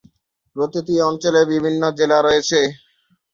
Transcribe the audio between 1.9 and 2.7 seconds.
জেলা রয়েছে।